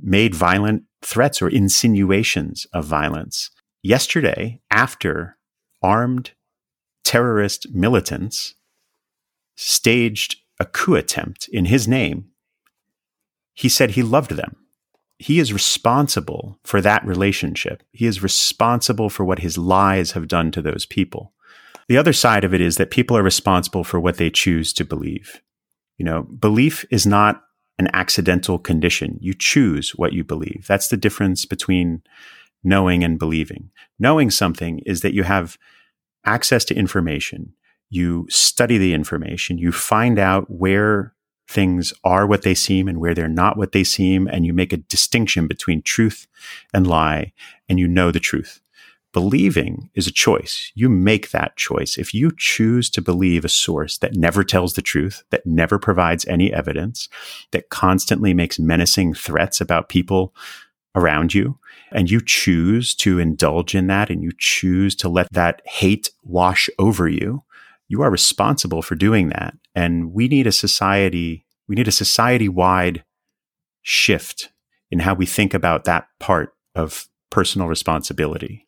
made 0.00 0.34
violent 0.34 0.84
threats 1.04 1.42
or 1.42 1.48
insinuations 1.48 2.66
of 2.72 2.84
violence. 2.84 3.50
Yesterday, 3.82 4.60
after 4.70 5.36
armed 5.82 6.32
terrorist 7.04 7.72
militants 7.74 8.54
staged 9.56 10.36
a 10.58 10.64
coup 10.64 10.94
attempt 10.94 11.48
in 11.48 11.66
his 11.66 11.86
name, 11.86 12.30
he 13.52 13.68
said 13.68 13.90
he 13.90 14.02
loved 14.02 14.32
them. 14.32 14.56
He 15.18 15.38
is 15.38 15.52
responsible 15.52 16.58
for 16.64 16.80
that 16.80 17.06
relationship. 17.06 17.82
He 17.92 18.06
is 18.06 18.22
responsible 18.22 19.10
for 19.10 19.24
what 19.24 19.38
his 19.40 19.56
lies 19.56 20.12
have 20.12 20.26
done 20.26 20.50
to 20.52 20.62
those 20.62 20.86
people. 20.86 21.32
The 21.86 21.98
other 21.98 22.12
side 22.12 22.44
of 22.44 22.54
it 22.54 22.60
is 22.60 22.76
that 22.76 22.90
people 22.90 23.16
are 23.16 23.22
responsible 23.22 23.84
for 23.84 24.00
what 24.00 24.16
they 24.16 24.30
choose 24.30 24.72
to 24.72 24.84
believe. 24.84 25.40
You 25.98 26.04
know, 26.04 26.22
belief 26.22 26.84
is 26.90 27.06
not 27.06 27.42
an 27.78 27.88
accidental 27.92 28.58
condition. 28.58 29.18
You 29.20 29.34
choose 29.34 29.90
what 29.90 30.12
you 30.12 30.24
believe. 30.24 30.66
That's 30.68 30.88
the 30.88 30.96
difference 30.96 31.44
between 31.44 32.02
knowing 32.62 33.04
and 33.04 33.18
believing. 33.18 33.70
Knowing 33.98 34.30
something 34.30 34.80
is 34.86 35.00
that 35.00 35.14
you 35.14 35.24
have 35.24 35.58
access 36.24 36.64
to 36.66 36.74
information. 36.74 37.52
You 37.90 38.26
study 38.30 38.78
the 38.78 38.94
information. 38.94 39.58
You 39.58 39.72
find 39.72 40.18
out 40.18 40.50
where 40.50 41.14
things 41.46 41.92
are 42.04 42.26
what 42.26 42.42
they 42.42 42.54
seem 42.54 42.88
and 42.88 42.98
where 42.98 43.14
they're 43.14 43.28
not 43.28 43.56
what 43.56 43.72
they 43.72 43.84
seem. 43.84 44.26
And 44.26 44.46
you 44.46 44.54
make 44.54 44.72
a 44.72 44.78
distinction 44.78 45.46
between 45.46 45.82
truth 45.82 46.26
and 46.72 46.86
lie 46.86 47.32
and 47.68 47.78
you 47.78 47.86
know 47.86 48.10
the 48.10 48.20
truth. 48.20 48.60
Believing 49.14 49.90
is 49.94 50.08
a 50.08 50.12
choice. 50.12 50.72
You 50.74 50.88
make 50.88 51.30
that 51.30 51.56
choice. 51.56 51.96
If 51.96 52.12
you 52.12 52.32
choose 52.36 52.90
to 52.90 53.00
believe 53.00 53.44
a 53.44 53.48
source 53.48 53.96
that 53.98 54.16
never 54.16 54.42
tells 54.42 54.74
the 54.74 54.82
truth, 54.82 55.22
that 55.30 55.46
never 55.46 55.78
provides 55.78 56.26
any 56.26 56.52
evidence, 56.52 57.08
that 57.52 57.70
constantly 57.70 58.34
makes 58.34 58.58
menacing 58.58 59.14
threats 59.14 59.60
about 59.60 59.88
people 59.88 60.34
around 60.96 61.32
you, 61.32 61.60
and 61.92 62.10
you 62.10 62.20
choose 62.20 62.92
to 62.96 63.20
indulge 63.20 63.72
in 63.72 63.86
that 63.86 64.10
and 64.10 64.20
you 64.20 64.32
choose 64.36 64.96
to 64.96 65.08
let 65.08 65.32
that 65.32 65.62
hate 65.64 66.10
wash 66.24 66.68
over 66.80 67.08
you, 67.08 67.44
you 67.86 68.02
are 68.02 68.10
responsible 68.10 68.82
for 68.82 68.96
doing 68.96 69.28
that. 69.28 69.54
And 69.76 70.12
we 70.12 70.26
need 70.26 70.48
a 70.48 70.52
society, 70.52 71.46
we 71.68 71.76
need 71.76 71.86
a 71.86 71.92
society 71.92 72.48
wide 72.48 73.04
shift 73.82 74.50
in 74.90 74.98
how 74.98 75.14
we 75.14 75.24
think 75.24 75.54
about 75.54 75.84
that 75.84 76.08
part 76.18 76.52
of 76.74 77.06
personal 77.30 77.68
responsibility 77.68 78.63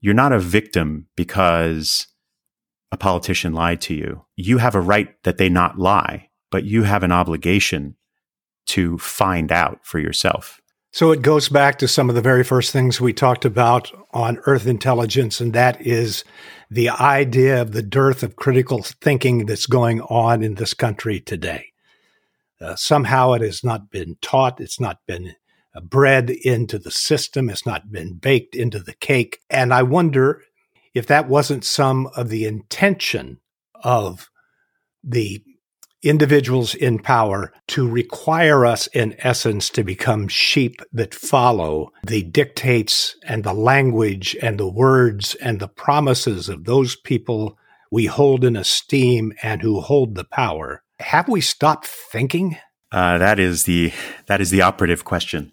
you're 0.00 0.14
not 0.14 0.32
a 0.32 0.38
victim 0.38 1.06
because 1.16 2.06
a 2.90 2.96
politician 2.96 3.52
lied 3.52 3.80
to 3.82 3.94
you. 3.94 4.24
You 4.36 4.58
have 4.58 4.74
a 4.74 4.80
right 4.80 5.22
that 5.24 5.38
they 5.38 5.48
not 5.48 5.78
lie, 5.78 6.30
but 6.50 6.64
you 6.64 6.84
have 6.84 7.02
an 7.02 7.12
obligation 7.12 7.96
to 8.66 8.98
find 8.98 9.50
out 9.50 9.80
for 9.82 9.98
yourself. 9.98 10.60
So 10.92 11.12
it 11.12 11.22
goes 11.22 11.48
back 11.48 11.78
to 11.78 11.88
some 11.88 12.08
of 12.08 12.14
the 12.14 12.22
very 12.22 12.42
first 12.42 12.72
things 12.72 13.00
we 13.00 13.12
talked 13.12 13.44
about 13.44 13.92
on 14.12 14.38
Earth 14.46 14.66
intelligence, 14.66 15.40
and 15.40 15.52
that 15.52 15.80
is 15.86 16.24
the 16.70 16.88
idea 16.88 17.60
of 17.60 17.72
the 17.72 17.82
dearth 17.82 18.22
of 18.22 18.36
critical 18.36 18.82
thinking 18.82 19.46
that's 19.46 19.66
going 19.66 20.00
on 20.02 20.42
in 20.42 20.54
this 20.54 20.74
country 20.74 21.20
today. 21.20 21.66
Uh, 22.60 22.74
somehow 22.74 23.32
it 23.32 23.42
has 23.42 23.62
not 23.62 23.90
been 23.90 24.16
taught, 24.22 24.60
it's 24.60 24.80
not 24.80 24.98
been 25.06 25.34
Uh, 25.78 25.80
bred 25.80 26.30
into 26.30 26.76
the 26.76 26.90
system, 26.90 27.48
it's 27.48 27.64
not 27.64 27.92
been 27.92 28.14
baked 28.14 28.56
into 28.56 28.80
the 28.80 28.94
cake. 28.94 29.38
And 29.48 29.72
I 29.72 29.84
wonder 29.84 30.42
if 30.92 31.06
that 31.06 31.28
wasn't 31.28 31.64
some 31.64 32.08
of 32.16 32.30
the 32.30 32.46
intention 32.46 33.38
of 33.84 34.28
the 35.04 35.40
individuals 36.02 36.74
in 36.74 36.98
power 36.98 37.52
to 37.68 37.88
require 37.88 38.66
us, 38.66 38.88
in 38.88 39.14
essence, 39.18 39.70
to 39.70 39.84
become 39.84 40.26
sheep 40.26 40.80
that 40.92 41.14
follow 41.14 41.92
the 42.04 42.24
dictates 42.24 43.16
and 43.24 43.44
the 43.44 43.54
language 43.54 44.36
and 44.42 44.58
the 44.58 44.70
words 44.70 45.36
and 45.36 45.60
the 45.60 45.68
promises 45.68 46.48
of 46.48 46.64
those 46.64 46.96
people 46.96 47.56
we 47.92 48.06
hold 48.06 48.44
in 48.44 48.56
esteem 48.56 49.32
and 49.42 49.62
who 49.62 49.80
hold 49.80 50.16
the 50.16 50.24
power. 50.24 50.82
Have 50.98 51.28
we 51.28 51.40
stopped 51.40 51.86
thinking? 51.86 52.56
Uh, 52.90 53.18
that 53.18 53.38
is 53.38 53.64
the 53.64 53.92
that 54.26 54.40
is 54.40 54.50
the 54.50 54.62
operative 54.62 55.04
question. 55.04 55.52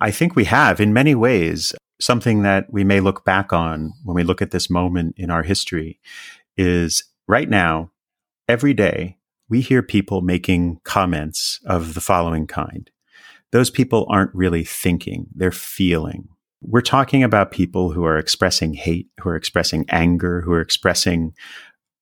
I 0.00 0.10
think 0.10 0.36
we 0.36 0.44
have, 0.44 0.80
in 0.80 0.92
many 0.92 1.14
ways, 1.14 1.74
something 2.00 2.42
that 2.42 2.72
we 2.72 2.84
may 2.84 3.00
look 3.00 3.24
back 3.24 3.52
on 3.52 3.92
when 4.04 4.14
we 4.14 4.22
look 4.22 4.42
at 4.42 4.50
this 4.50 4.68
moment 4.68 5.14
in 5.16 5.30
our 5.30 5.42
history 5.42 5.98
is 6.56 7.04
right 7.26 7.48
now, 7.48 7.90
every 8.48 8.74
day 8.74 9.16
we 9.48 9.60
hear 9.60 9.82
people 9.82 10.20
making 10.20 10.80
comments 10.84 11.60
of 11.64 11.94
the 11.94 12.00
following 12.00 12.46
kind. 12.46 12.90
Those 13.52 13.70
people 13.70 14.06
aren't 14.10 14.34
really 14.34 14.64
thinking, 14.64 15.28
they're 15.34 15.52
feeling. 15.52 16.28
We're 16.62 16.80
talking 16.80 17.22
about 17.22 17.52
people 17.52 17.92
who 17.92 18.04
are 18.04 18.18
expressing 18.18 18.74
hate, 18.74 19.08
who 19.20 19.28
are 19.28 19.36
expressing 19.36 19.84
anger, 19.88 20.40
who 20.40 20.52
are 20.52 20.60
expressing 20.60 21.34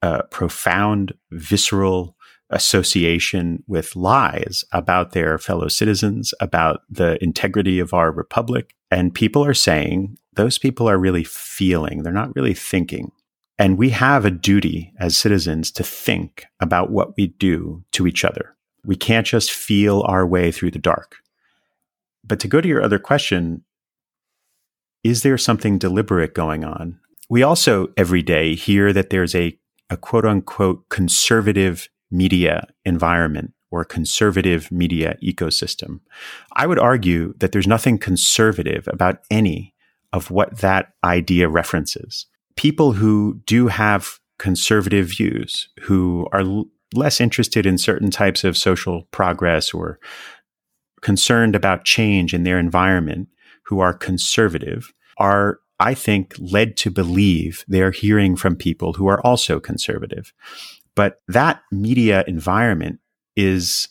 uh, 0.00 0.22
profound, 0.30 1.12
visceral 1.30 2.16
association 2.50 3.62
with 3.66 3.96
lies 3.96 4.64
about 4.72 5.12
their 5.12 5.38
fellow 5.38 5.68
citizens, 5.68 6.34
about 6.40 6.82
the 6.90 7.22
integrity 7.22 7.78
of 7.78 7.94
our 7.94 8.12
republic. 8.12 8.74
And 8.90 9.14
people 9.14 9.44
are 9.44 9.54
saying 9.54 10.18
those 10.34 10.58
people 10.58 10.88
are 10.88 10.98
really 10.98 11.24
feeling, 11.24 12.02
they're 12.02 12.12
not 12.12 12.34
really 12.34 12.54
thinking. 12.54 13.12
And 13.58 13.78
we 13.78 13.90
have 13.90 14.24
a 14.24 14.30
duty 14.30 14.92
as 14.98 15.16
citizens 15.16 15.70
to 15.72 15.84
think 15.84 16.44
about 16.60 16.90
what 16.90 17.16
we 17.16 17.28
do 17.28 17.84
to 17.92 18.06
each 18.06 18.24
other. 18.24 18.56
We 18.84 18.96
can't 18.96 19.26
just 19.26 19.52
feel 19.52 20.02
our 20.06 20.26
way 20.26 20.50
through 20.50 20.72
the 20.72 20.78
dark. 20.78 21.16
But 22.24 22.40
to 22.40 22.48
go 22.48 22.60
to 22.60 22.68
your 22.68 22.82
other 22.82 22.98
question, 22.98 23.64
is 25.04 25.22
there 25.22 25.38
something 25.38 25.78
deliberate 25.78 26.34
going 26.34 26.64
on? 26.64 26.98
We 27.28 27.42
also 27.42 27.88
every 27.96 28.22
day 28.22 28.54
hear 28.54 28.92
that 28.92 29.10
there's 29.10 29.34
a, 29.34 29.58
a 29.88 29.96
quote 29.96 30.24
unquote 30.24 30.88
conservative 30.88 31.88
media 32.14 32.68
environment 32.84 33.52
or 33.70 33.84
conservative 33.84 34.70
media 34.70 35.16
ecosystem. 35.22 36.00
I 36.54 36.66
would 36.66 36.78
argue 36.78 37.34
that 37.38 37.52
there's 37.52 37.66
nothing 37.66 37.98
conservative 37.98 38.88
about 38.88 39.18
any 39.30 39.74
of 40.12 40.30
what 40.30 40.58
that 40.58 40.92
idea 41.02 41.48
references 41.48 42.26
people 42.56 42.92
who 42.92 43.40
do 43.46 43.68
have 43.68 44.18
conservative 44.38 45.08
views, 45.08 45.68
who 45.80 46.26
are 46.32 46.40
l- 46.40 46.66
less 46.94 47.20
interested 47.20 47.66
in 47.66 47.78
certain 47.78 48.10
types 48.10 48.44
of 48.44 48.56
social 48.56 49.08
progress 49.10 49.72
or 49.72 49.98
concerned 51.02 51.54
about 51.54 51.84
change 51.84 52.32
in 52.32 52.44
their 52.44 52.58
environment, 52.58 53.28
who 53.64 53.80
are 53.80 53.92
conservative, 53.94 54.92
are, 55.18 55.58
I 55.80 55.94
think, 55.94 56.34
led 56.38 56.76
to 56.78 56.90
believe 56.90 57.64
they're 57.68 57.90
hearing 57.90 58.36
from 58.36 58.56
people 58.56 58.94
who 58.94 59.06
are 59.08 59.20
also 59.26 59.60
conservative. 59.60 60.32
But 60.96 61.20
that 61.28 61.62
media 61.70 62.24
environment 62.26 63.00
is 63.36 63.88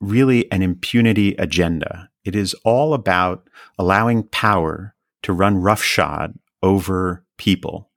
really 0.00 0.50
an 0.50 0.62
impunity 0.62 1.34
agenda. 1.34 2.10
It 2.24 2.34
is 2.34 2.54
all 2.64 2.94
about 2.94 3.48
allowing 3.78 4.24
power 4.24 4.94
to 5.22 5.32
run 5.32 5.58
roughshod 5.58 6.38
over 6.62 7.24
people 7.38 7.90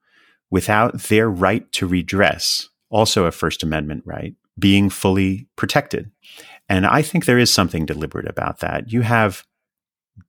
without 0.52 1.00
their 1.04 1.30
right 1.30 1.70
to 1.72 1.88
redress, 1.88 2.70
also 2.90 3.26
a 3.26 3.32
First 3.32 3.64
Amendment 3.64 4.04
right, 4.06 4.36
being 4.60 4.90
fully 4.90 5.48
protected. 5.56 6.12
And 6.70 6.86
I 6.86 7.02
think 7.02 7.26
there 7.26 7.40
is 7.40 7.52
something 7.52 7.86
deliberate 7.86 8.30
about 8.30 8.60
that. 8.60 8.92
You 8.92 9.02
have 9.02 9.46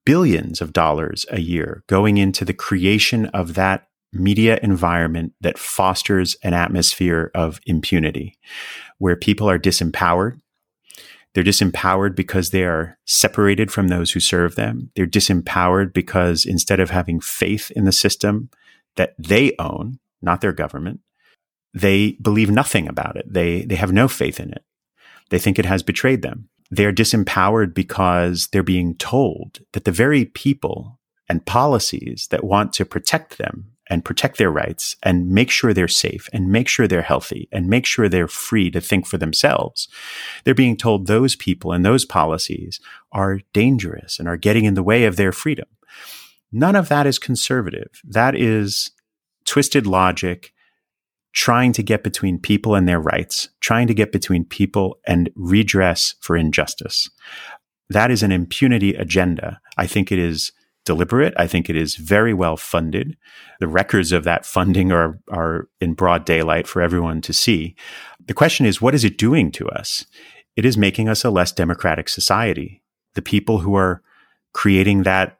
billions 0.05 0.61
of 0.61 0.73
dollars 0.73 1.25
a 1.29 1.39
year 1.39 1.83
going 1.87 2.17
into 2.17 2.43
the 2.43 2.53
creation 2.53 3.27
of 3.27 3.53
that 3.53 3.87
media 4.15 4.59
environment 4.63 5.33
that 5.41 5.57
fosters 5.57 6.35
an 6.43 6.53
atmosphere 6.53 7.31
of 7.35 7.59
impunity 7.65 8.37
where 8.97 9.15
people 9.15 9.49
are 9.49 9.59
disempowered. 9.59 10.39
They're 11.33 11.43
disempowered 11.43 12.15
because 12.15 12.49
they 12.49 12.63
are 12.63 12.97
separated 13.05 13.69
from 13.69 13.89
those 13.89 14.11
who 14.11 14.19
serve 14.21 14.55
them. 14.55 14.91
They're 14.95 15.05
disempowered 15.05 15.93
because 15.93 16.45
instead 16.45 16.79
of 16.79 16.89
having 16.89 17.19
faith 17.19 17.71
in 17.71 17.83
the 17.83 17.91
system 17.91 18.49
that 18.95 19.15
they 19.19 19.53
own, 19.59 19.99
not 20.21 20.41
their 20.41 20.53
government. 20.53 20.99
They 21.73 22.13
believe 22.21 22.49
nothing 22.49 22.87
about 22.87 23.17
it. 23.17 23.31
They, 23.31 23.63
they 23.63 23.75
have 23.75 23.93
no 23.93 24.07
faith 24.07 24.39
in 24.39 24.51
it. 24.51 24.63
They 25.29 25.39
think 25.39 25.59
it 25.59 25.65
has 25.65 25.83
betrayed 25.83 26.21
them. 26.21 26.49
They're 26.71 26.93
disempowered 26.93 27.73
because 27.73 28.47
they're 28.47 28.63
being 28.63 28.95
told 28.95 29.59
that 29.73 29.85
the 29.85 29.91
very 29.91 30.25
people 30.25 30.99
and 31.29 31.45
policies 31.45 32.27
that 32.31 32.43
want 32.43 32.73
to 32.73 32.85
protect 32.85 33.37
them 33.37 33.74
and 33.89 34.05
protect 34.05 34.37
their 34.37 34.51
rights 34.51 34.95
and 35.03 35.29
make 35.29 35.49
sure 35.49 35.73
they're 35.73 35.87
safe 35.87 36.27
and 36.33 36.51
make 36.51 36.67
sure 36.67 36.87
they're 36.87 37.01
healthy 37.01 37.47
and 37.51 37.67
make 37.67 37.85
sure 37.85 38.09
they're 38.09 38.27
free 38.27 38.71
to 38.71 38.81
think 38.81 39.05
for 39.05 39.17
themselves. 39.17 39.87
They're 40.43 40.53
being 40.53 40.77
told 40.77 41.07
those 41.07 41.35
people 41.35 41.71
and 41.71 41.85
those 41.85 42.05
policies 42.05 42.79
are 43.11 43.41
dangerous 43.53 44.19
and 44.19 44.27
are 44.27 44.37
getting 44.37 44.65
in 44.65 44.73
the 44.73 44.83
way 44.83 45.05
of 45.05 45.15
their 45.15 45.31
freedom. 45.31 45.67
None 46.51 46.75
of 46.75 46.89
that 46.89 47.05
is 47.05 47.19
conservative. 47.19 48.01
That 48.03 48.35
is 48.35 48.91
twisted 49.45 49.85
logic, 49.85 50.53
trying 51.33 51.73
to 51.73 51.83
get 51.83 52.03
between 52.03 52.39
people 52.39 52.75
and 52.75 52.87
their 52.87 52.99
rights, 52.99 53.49
trying 53.59 53.87
to 53.87 53.93
get 53.93 54.11
between 54.11 54.45
people 54.45 54.99
and 55.05 55.29
redress 55.35 56.15
for 56.21 56.37
injustice. 56.37 57.09
That 57.89 58.09
is 58.09 58.23
an 58.23 58.31
impunity 58.31 58.95
agenda. 58.95 59.59
I 59.77 59.85
think 59.85 60.11
it 60.11 60.17
is 60.17 60.53
deliberate. 60.85 61.33
I 61.37 61.47
think 61.47 61.69
it 61.69 61.75
is 61.75 61.95
very 61.95 62.33
well 62.33 62.57
funded. 62.57 63.17
The 63.59 63.67
records 63.67 64.11
of 64.11 64.23
that 64.23 64.45
funding 64.45 64.91
are, 64.91 65.19
are 65.29 65.67
in 65.81 65.93
broad 65.93 66.25
daylight 66.25 66.67
for 66.67 66.81
everyone 66.81 67.21
to 67.21 67.33
see. 67.33 67.75
The 68.25 68.33
question 68.33 68.65
is, 68.65 68.81
what 68.81 68.95
is 68.95 69.03
it 69.03 69.17
doing 69.17 69.51
to 69.53 69.67
us? 69.69 70.05
It 70.55 70.65
is 70.65 70.77
making 70.77 71.09
us 71.09 71.23
a 71.23 71.29
less 71.29 71.51
democratic 71.51 72.07
society. 72.07 72.81
The 73.15 73.21
people 73.21 73.59
who 73.59 73.75
are 73.75 74.01
creating 74.53 75.03
that 75.03 75.39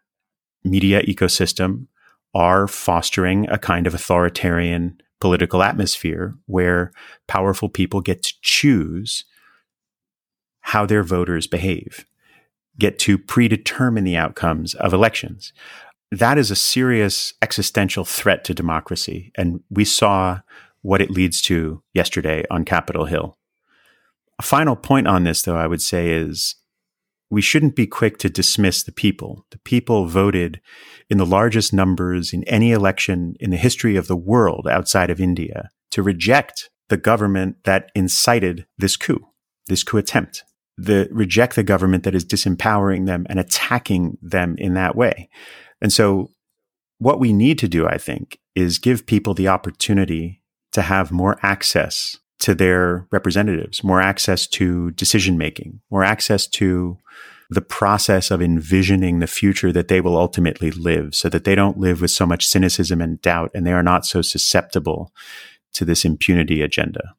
media 0.64 1.02
ecosystem 1.04 1.88
are 2.34 2.68
fostering 2.68 3.48
a 3.50 3.58
kind 3.58 3.88
of 3.88 3.94
authoritarian 3.94 5.00
political 5.22 5.64
atmosphere 5.64 6.36
where 6.48 6.92
powerful 7.28 7.70
people 7.70 8.02
get 8.02 8.24
to 8.24 8.34
choose 8.42 9.24
how 10.60 10.86
their 10.86 11.04
voters 11.04 11.48
behave, 11.48 12.06
get 12.80 13.00
to 13.00 13.18
predetermine 13.18 14.04
the 14.04 14.18
outcomes 14.18 14.74
of 14.76 14.94
elections. 14.94 15.54
That 16.12 16.38
is 16.38 16.52
a 16.52 16.56
serious 16.56 17.34
existential 17.42 18.06
threat 18.06 18.44
to 18.46 18.54
democracy. 18.54 19.32
And 19.36 19.62
we 19.70 19.86
saw 19.86 20.40
what 20.82 21.02
it 21.02 21.10
leads 21.10 21.42
to 21.44 21.82
yesterday 21.94 22.44
on 22.52 22.64
Capitol 22.64 23.06
Hill. 23.06 23.38
A 24.38 24.44
final 24.44 24.76
point 24.76 25.08
on 25.08 25.24
this, 25.24 25.42
though, 25.42 25.58
I 25.58 25.68
would 25.68 25.82
say 25.82 26.12
is 26.12 26.56
we 27.30 27.42
shouldn't 27.42 27.76
be 27.76 27.88
quick 27.88 28.18
to 28.20 28.30
dismiss 28.30 28.84
the 28.84 28.92
people. 28.92 29.46
The 29.50 29.58
people 29.60 30.06
voted 30.06 30.62
in 31.10 31.18
the 31.18 31.26
largest 31.26 31.74
numbers 31.74 32.34
in 32.34 32.44
any 32.44 32.72
election 32.72 33.36
in 33.40 33.50
the 33.50 33.58
history 33.58 33.96
of 33.96 34.08
the 34.08 34.16
world 34.16 34.68
outside 34.70 35.10
of 35.10 35.20
India 35.20 35.70
to 35.92 36.04
reject 36.04 36.70
the 36.90 36.98
government 36.98 37.58
that 37.64 37.90
incited 37.96 38.68
this 38.78 38.96
coup, 38.96 39.28
this 39.68 39.84
coup 39.84 39.98
attempt. 39.98 40.44
The 40.78 41.08
reject 41.12 41.56
the 41.56 41.64
government 41.64 42.04
that 42.04 42.16
is 42.16 42.26
disempowering 42.26 43.06
them 43.06 43.26
and 43.30 43.40
attacking 43.40 44.18
them 44.22 44.56
in 44.58 44.74
that 44.74 44.96
way. 44.96 45.30
And 45.82 45.92
so 45.92 46.32
what 46.98 47.20
we 47.20 47.34
need 47.34 47.60
to 47.60 47.68
do, 47.68 47.88
I 47.88 47.98
think, 47.98 48.40
is 48.56 48.80
give 48.80 49.06
people 49.06 49.34
the 49.34 49.48
opportunity 49.48 50.42
to 50.74 50.82
have 50.82 51.12
more 51.12 51.38
access 51.42 52.18
to 52.40 52.54
their 52.54 53.08
representatives, 53.12 53.84
more 53.84 54.02
access 54.02 54.48
to 54.48 54.92
decision 54.92 55.38
making, 55.38 55.80
more 55.90 56.04
access 56.04 56.48
to 56.48 56.98
the 57.50 57.62
process 57.62 58.32
of 58.32 58.42
envisioning 58.42 59.20
the 59.20 59.28
future 59.28 59.72
that 59.72 59.88
they 59.88 60.02
will 60.02 60.18
ultimately 60.18 60.72
live 60.72 61.14
so 61.14 61.30
that 61.30 61.44
they 61.44 61.56
don't 61.56 61.78
live 61.78 62.02
with 62.02 62.12
so 62.12 62.26
much 62.26 62.46
cynicism 62.46 63.02
and 63.02 63.22
doubt 63.22 63.52
and 63.54 63.66
they 63.66 63.72
are 63.72 63.84
not 63.84 64.06
so 64.06 64.22
susceptible 64.22 65.14
to 65.74 65.86
this 65.86 66.06
impunity 66.06 66.62
agenda. 66.62 67.14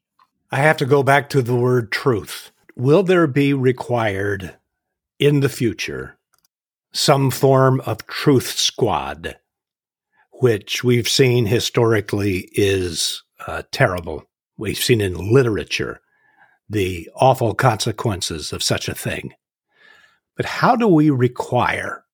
I 0.50 0.56
have 0.56 0.76
to 0.78 0.86
go 0.86 1.02
back 1.02 1.28
to 1.30 1.42
the 1.42 1.54
word 1.54 1.92
truth. 1.92 2.50
Will 2.76 3.02
there 3.02 3.26
be 3.26 3.54
required 3.54 4.56
in 5.18 5.40
the 5.40 5.48
future 5.48 6.18
some 6.92 7.30
form 7.30 7.80
of 7.80 8.06
truth 8.06 8.58
squad, 8.58 9.36
which 10.32 10.82
we've 10.82 11.08
seen 11.08 11.46
historically 11.46 12.48
is 12.52 13.22
uh, 13.46 13.62
terrible. 13.70 14.24
We've 14.56 14.78
seen 14.78 15.00
in 15.00 15.32
literature 15.32 16.00
the 16.68 17.08
awful 17.14 17.54
consequences 17.54 18.52
of 18.52 18.62
such 18.62 18.88
a 18.88 18.94
thing. 18.94 19.34
But 20.36 20.46
how 20.46 20.74
do 20.74 20.88
we 20.88 21.10
require, 21.10 22.04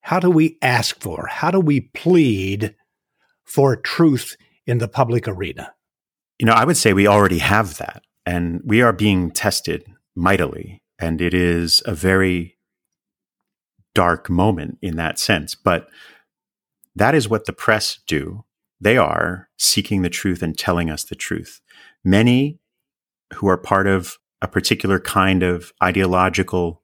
how 0.00 0.20
do 0.20 0.30
we 0.30 0.58
ask 0.62 1.00
for, 1.00 1.26
how 1.26 1.50
do 1.50 1.60
we 1.60 1.80
plead 1.80 2.74
for 3.44 3.76
truth 3.76 4.36
in 4.66 4.78
the 4.78 4.88
public 4.88 5.28
arena? 5.28 5.74
You 6.38 6.46
know, 6.46 6.52
I 6.52 6.64
would 6.64 6.76
say 6.76 6.92
we 6.92 7.06
already 7.06 7.38
have 7.38 7.76
that, 7.76 8.02
and 8.24 8.62
we 8.64 8.80
are 8.80 8.92
being 8.92 9.30
tested 9.30 9.84
mightily. 10.20 10.82
And 10.98 11.20
it 11.20 11.34
is 11.34 11.82
a 11.86 11.94
very 11.94 12.58
dark 13.94 14.28
moment 14.30 14.78
in 14.82 14.96
that 14.96 15.18
sense. 15.18 15.54
But 15.54 15.88
that 16.94 17.14
is 17.14 17.28
what 17.28 17.46
the 17.46 17.52
press 17.52 17.98
do. 18.06 18.44
They 18.80 18.96
are 18.96 19.48
seeking 19.58 20.02
the 20.02 20.10
truth 20.10 20.42
and 20.42 20.56
telling 20.56 20.90
us 20.90 21.04
the 21.04 21.14
truth. 21.14 21.60
Many 22.04 22.58
who 23.34 23.48
are 23.48 23.56
part 23.56 23.86
of 23.86 24.16
a 24.42 24.48
particular 24.48 24.98
kind 24.98 25.42
of 25.42 25.72
ideological 25.82 26.82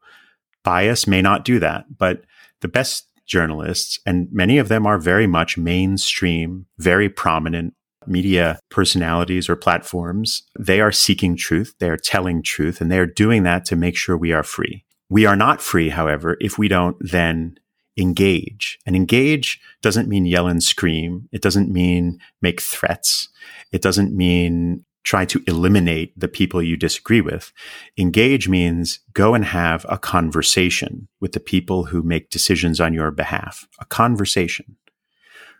bias 0.62 1.06
may 1.06 1.22
not 1.22 1.44
do 1.44 1.58
that, 1.58 1.84
but 1.96 2.22
the 2.60 2.68
best 2.68 3.06
journalists, 3.26 3.98
and 4.06 4.28
many 4.30 4.58
of 4.58 4.68
them 4.68 4.86
are 4.86 4.98
very 4.98 5.26
much 5.26 5.58
mainstream, 5.58 6.66
very 6.78 7.08
prominent 7.08 7.74
media 8.08 8.58
personalities 8.70 9.48
or 9.48 9.56
platforms, 9.56 10.42
they 10.58 10.80
are 10.80 10.92
seeking 10.92 11.36
truth, 11.36 11.74
they 11.78 11.88
are 11.88 11.96
telling 11.96 12.42
truth, 12.42 12.80
and 12.80 12.90
they 12.90 12.98
are 12.98 13.06
doing 13.06 13.42
that 13.44 13.64
to 13.66 13.76
make 13.76 13.96
sure 13.96 14.16
we 14.16 14.32
are 14.32 14.42
free. 14.42 14.84
We 15.08 15.26
are 15.26 15.36
not 15.36 15.60
free, 15.60 15.90
however, 15.90 16.36
if 16.40 16.58
we 16.58 16.68
don't 16.68 16.96
then 17.00 17.58
engage. 17.96 18.78
And 18.84 18.94
engage 18.94 19.60
doesn't 19.82 20.08
mean 20.08 20.26
yell 20.26 20.46
and 20.48 20.62
scream. 20.62 21.28
It 21.32 21.42
doesn't 21.42 21.72
mean 21.72 22.18
make 22.42 22.60
threats. 22.60 23.28
It 23.72 23.82
doesn't 23.82 24.14
mean 24.14 24.84
try 25.06 25.24
to 25.24 25.40
eliminate 25.46 26.12
the 26.18 26.28
people 26.28 26.60
you 26.60 26.76
disagree 26.76 27.20
with. 27.20 27.52
Engage 27.96 28.48
means 28.48 28.98
go 29.12 29.34
and 29.34 29.44
have 29.44 29.86
a 29.88 29.98
conversation 29.98 31.06
with 31.20 31.32
the 31.32 31.40
people 31.40 31.84
who 31.84 32.02
make 32.02 32.28
decisions 32.28 32.80
on 32.80 32.92
your 32.92 33.12
behalf. 33.12 33.68
A 33.78 33.84
conversation. 33.84 34.76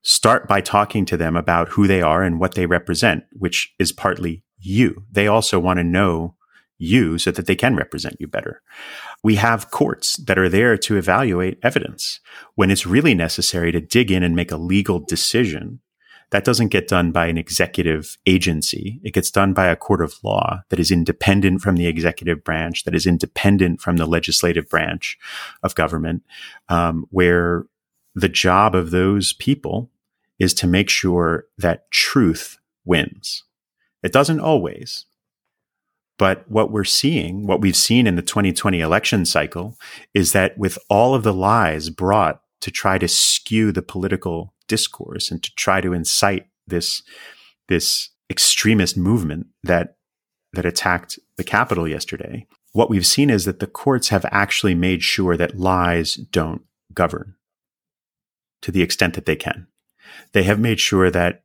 Start 0.08 0.46
by 0.46 0.60
talking 0.60 1.04
to 1.06 1.16
them 1.16 1.34
about 1.34 1.70
who 1.70 1.88
they 1.88 2.00
are 2.00 2.22
and 2.22 2.38
what 2.38 2.54
they 2.54 2.64
represent, 2.64 3.25
which 3.32 3.75
is 3.80 3.90
partly 3.90 4.44
you. 4.56 5.02
They 5.10 5.26
also 5.26 5.58
want 5.58 5.78
to 5.78 5.84
know 5.84 6.36
you 6.78 7.18
so 7.18 7.32
that 7.32 7.46
they 7.46 7.56
can 7.56 7.75
represent 7.75 8.14
you 8.20 8.28
better. 8.28 8.62
We 9.25 9.34
have 9.34 9.72
courts 9.72 10.16
that 10.18 10.38
are 10.38 10.48
there 10.48 10.78
to 10.78 10.96
evaluate 10.96 11.58
evidence. 11.64 12.20
When 12.54 12.70
it's 12.70 12.86
really 12.86 13.14
necessary 13.16 13.72
to 13.72 13.80
dig 13.80 14.12
in 14.12 14.22
and 14.22 14.36
make 14.36 14.52
a 14.52 14.56
legal 14.56 15.00
decision, 15.00 15.80
that 16.30 16.44
doesn't 16.44 16.68
get 16.68 16.86
done 16.86 17.10
by 17.10 17.26
an 17.26 17.36
executive 17.36 18.16
agency. 18.26 19.00
It 19.02 19.12
gets 19.12 19.32
done 19.32 19.54
by 19.54 19.66
a 19.66 19.75
court 19.75 20.02
of 20.02 20.22
law 20.22 20.60
that 20.68 20.78
is 20.78 20.92
independent 20.92 21.62
from 21.62 21.75
the 21.75 21.88
executive 21.88 22.44
branch, 22.44 22.84
that 22.84 22.94
is 22.94 23.08
independent 23.08 23.80
from 23.80 23.96
the 23.96 24.06
legislative 24.06 24.68
branch 24.68 25.18
of 25.64 25.75
government, 25.75 26.22
um, 26.68 27.06
where 27.10 27.64
the 28.14 28.28
job 28.28 28.76
of 28.76 28.92
those 28.92 29.32
people 29.32 29.90
is 30.38 30.55
to 30.55 30.66
make 30.66 30.88
sure 30.88 31.45
that 31.59 31.90
truth 31.90 32.59
wins. 32.85 33.45
It 34.02 34.12
doesn't 34.12 34.40
always. 34.40 35.07
But 36.19 36.50
what 36.50 36.71
we're 36.71 36.85
seeing, 36.85 37.47
what 37.47 37.61
we've 37.61 37.76
seen 37.76 38.07
in 38.07 38.16
the 38.16 38.23
2020 38.23 38.81
election 38.81 39.26
cycle, 39.26 39.76
is 40.14 40.33
that 40.33 40.57
with 40.57 40.78
all 40.88 41.14
of 41.14 41.22
the 41.22 41.33
lies 41.33 41.90
brought 41.90 42.40
to 42.62 42.70
try 42.70 42.99
to 42.99 43.09
skew 43.09 43.70
the 43.70 43.83
political 43.83 44.55
discourse 44.66 45.31
and 45.31 45.42
to 45.42 45.55
try 45.55 45.81
to 45.81 45.92
incite 45.92 46.46
this 46.66 47.03
this 47.68 48.11
extremist 48.31 48.96
movement 48.96 49.46
that 49.62 49.96
that 50.53 50.64
attacked 50.64 51.18
the 51.37 51.44
Capitol 51.44 51.87
yesterday, 51.87 52.46
what 52.72 52.88
we've 52.88 53.07
seen 53.07 53.29
is 53.29 53.44
that 53.44 53.61
the 53.61 53.66
courts 53.66 54.09
have 54.09 54.25
actually 54.31 54.75
made 54.75 55.03
sure 55.03 55.37
that 55.37 55.59
lies 55.59 56.14
don't 56.14 56.62
govern 56.94 57.35
to 58.62 58.72
the 58.72 58.83
extent 58.83 59.14
that 59.14 59.27
they 59.27 59.37
can. 59.37 59.66
They 60.33 60.42
have 60.45 60.61
made 60.61 60.81
sure 60.81 61.11
that 61.11 61.42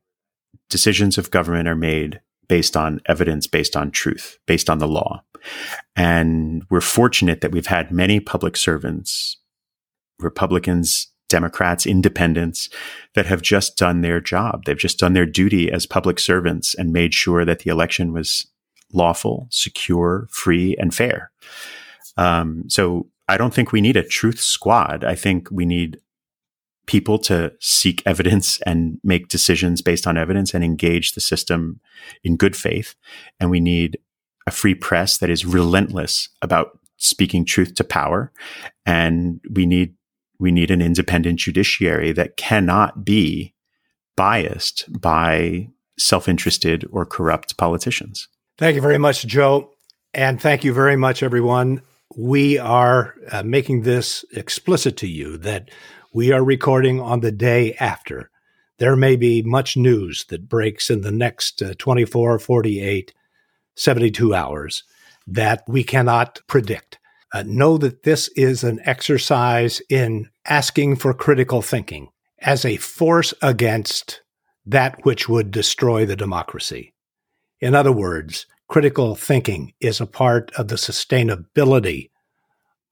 decisions 0.68 1.18
of 1.18 1.30
government 1.30 1.68
are 1.68 1.76
made 1.76 2.20
based 2.48 2.76
on 2.76 3.00
evidence, 3.06 3.46
based 3.46 3.76
on 3.76 3.90
truth, 3.90 4.38
based 4.46 4.68
on 4.68 4.78
the 4.78 4.88
law. 4.88 5.22
And 5.96 6.64
we're 6.70 6.80
fortunate 6.80 7.40
that 7.40 7.52
we've 7.52 7.66
had 7.66 7.90
many 7.90 8.20
public 8.20 8.56
servants, 8.56 9.38
Republicans, 10.18 11.08
Democrats, 11.28 11.86
independents 11.86 12.68
that 13.14 13.26
have 13.26 13.40
just 13.40 13.78
done 13.78 14.02
their 14.02 14.20
job. 14.20 14.64
They've 14.64 14.76
just 14.76 14.98
done 14.98 15.14
their 15.14 15.26
duty 15.26 15.72
as 15.72 15.86
public 15.86 16.20
servants 16.20 16.74
and 16.74 16.92
made 16.92 17.14
sure 17.14 17.44
that 17.44 17.60
the 17.60 17.70
election 17.70 18.12
was 18.12 18.46
lawful, 18.92 19.48
secure, 19.50 20.28
free, 20.30 20.76
and 20.78 20.94
fair. 20.94 21.32
Um, 22.18 22.64
so 22.68 23.08
I 23.28 23.38
don't 23.38 23.54
think 23.54 23.72
we 23.72 23.80
need 23.80 23.96
a 23.96 24.06
truth 24.06 24.40
squad. 24.40 25.04
I 25.04 25.14
think 25.14 25.48
we 25.50 25.64
need 25.64 25.98
people 26.86 27.18
to 27.18 27.52
seek 27.60 28.02
evidence 28.04 28.60
and 28.62 28.98
make 29.04 29.28
decisions 29.28 29.82
based 29.82 30.06
on 30.06 30.16
evidence 30.16 30.54
and 30.54 30.64
engage 30.64 31.12
the 31.12 31.20
system 31.20 31.80
in 32.24 32.36
good 32.36 32.56
faith. 32.56 32.94
And 33.38 33.50
we 33.50 33.60
need 33.60 33.98
a 34.46 34.50
free 34.50 34.74
press 34.74 35.18
that 35.18 35.30
is 35.30 35.44
relentless 35.44 36.28
about 36.40 36.78
speaking 36.96 37.44
truth 37.44 37.74
to 37.74 37.84
power. 37.84 38.32
And 38.84 39.40
we 39.50 39.66
need 39.66 39.94
we 40.38 40.50
need 40.50 40.72
an 40.72 40.82
independent 40.82 41.38
judiciary 41.38 42.10
that 42.12 42.36
cannot 42.36 43.04
be 43.04 43.54
biased 44.16 44.86
by 45.00 45.68
self-interested 45.96 46.84
or 46.90 47.06
corrupt 47.06 47.56
politicians. 47.56 48.26
Thank 48.58 48.74
you 48.74 48.80
very 48.80 48.98
much, 48.98 49.24
Joe. 49.24 49.70
And 50.12 50.40
thank 50.40 50.64
you 50.64 50.72
very 50.72 50.96
much, 50.96 51.22
everyone. 51.22 51.82
We 52.16 52.58
are 52.58 53.14
uh, 53.30 53.44
making 53.44 53.82
this 53.82 54.24
explicit 54.32 54.96
to 54.98 55.06
you 55.06 55.38
that 55.38 55.70
we 56.12 56.30
are 56.30 56.44
recording 56.44 57.00
on 57.00 57.20
the 57.20 57.32
day 57.32 57.74
after. 57.74 58.30
There 58.78 58.96
may 58.96 59.16
be 59.16 59.42
much 59.42 59.76
news 59.76 60.24
that 60.28 60.48
breaks 60.48 60.90
in 60.90 61.00
the 61.00 61.10
next 61.10 61.62
uh, 61.62 61.74
24, 61.78 62.38
48, 62.38 63.14
72 63.76 64.34
hours 64.34 64.84
that 65.26 65.62
we 65.66 65.82
cannot 65.82 66.40
predict. 66.46 66.98
Uh, 67.32 67.44
know 67.46 67.78
that 67.78 68.02
this 68.02 68.28
is 68.36 68.62
an 68.62 68.78
exercise 68.84 69.80
in 69.88 70.28
asking 70.46 70.96
for 70.96 71.14
critical 71.14 71.62
thinking 71.62 72.08
as 72.40 72.64
a 72.64 72.76
force 72.76 73.32
against 73.40 74.20
that 74.66 75.02
which 75.04 75.28
would 75.28 75.50
destroy 75.50 76.04
the 76.04 76.16
democracy. 76.16 76.92
In 77.60 77.74
other 77.74 77.92
words, 77.92 78.46
critical 78.68 79.14
thinking 79.14 79.72
is 79.80 80.00
a 80.00 80.06
part 80.06 80.50
of 80.58 80.68
the 80.68 80.76
sustainability 80.76 82.10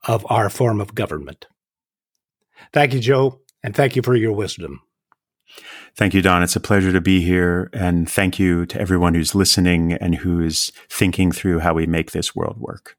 of 0.05 0.25
our 0.31 0.49
form 0.49 0.81
of 0.81 0.95
government. 0.95 1.47
Thank 2.73 2.95
you, 2.95 3.01
Joe, 3.01 3.41
and 3.63 3.75
thank 3.75 3.97
you 3.97 4.03
for 4.03 4.15
your 4.15 4.33
wisdom. 4.33 4.81
Thank 5.97 6.15
you, 6.15 6.23
Don. 6.23 6.43
It's 6.43 6.57
a 6.57 6.61
pleasure 6.61 6.93
to 6.93 7.01
be 7.01 7.21
here. 7.21 7.69
And 7.73 8.09
thank 8.09 8.39
you 8.39 8.67
to 8.67 8.81
everyone 8.81 9.15
who's 9.15 9.35
listening 9.35 9.93
and 9.95 10.15
who's 10.15 10.71
thinking 10.89 11.33
through 11.33 11.61
how 11.61 11.75
we 11.75 11.87
make 11.87 12.13
this 12.13 12.35
world 12.35 12.59
work. 12.59 12.97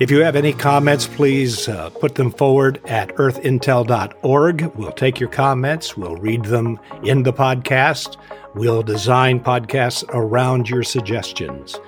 If 0.00 0.10
you 0.10 0.24
have 0.24 0.34
any 0.34 0.52
comments, 0.52 1.06
please 1.06 1.68
uh, 1.68 1.88
put 1.90 2.16
them 2.16 2.32
forward 2.32 2.80
at 2.86 3.10
earthintel.org. 3.10 4.74
We'll 4.74 4.90
take 4.90 5.20
your 5.20 5.28
comments, 5.28 5.96
we'll 5.96 6.16
read 6.16 6.46
them 6.46 6.80
in 7.04 7.22
the 7.22 7.32
podcast, 7.32 8.16
we'll 8.56 8.82
design 8.82 9.38
podcasts 9.38 10.02
around 10.08 10.68
your 10.68 10.82
suggestions. 10.82 11.78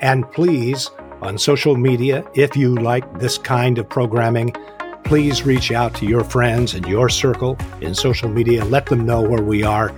And 0.00 0.30
please, 0.30 0.92
on 1.22 1.38
social 1.38 1.76
media, 1.76 2.24
if 2.34 2.56
you 2.56 2.76
like 2.76 3.18
this 3.18 3.36
kind 3.36 3.78
of 3.78 3.88
programming, 3.88 4.54
please 5.06 5.44
reach 5.44 5.70
out 5.70 5.94
to 5.94 6.04
your 6.04 6.24
friends 6.24 6.74
and 6.74 6.84
your 6.86 7.08
circle 7.08 7.56
in 7.80 7.94
social 7.94 8.28
media. 8.28 8.64
Let 8.64 8.86
them 8.86 9.06
know 9.06 9.22
where 9.22 9.42
we 9.42 9.62
are 9.62 9.90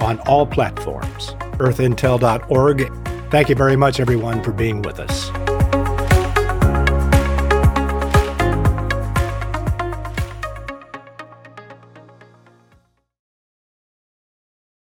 on 0.00 0.18
all 0.20 0.46
platforms. 0.46 1.30
earthintel.org. 1.58 3.30
Thank 3.30 3.48
you 3.48 3.54
very 3.54 3.76
much, 3.76 4.00
everyone, 4.00 4.42
for 4.42 4.52
being 4.52 4.82
with 4.82 4.98
us. 4.98 5.51